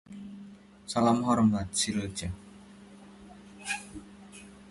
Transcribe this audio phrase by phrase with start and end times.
[0.93, 2.31] Salam hormat, Silja.